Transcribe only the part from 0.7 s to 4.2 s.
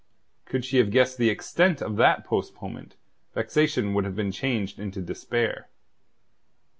have guessed the extent of that postponement, vexation would have